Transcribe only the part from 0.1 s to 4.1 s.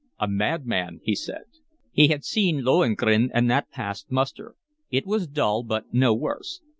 A madman!" he said. He had seen Lohengrin and that passed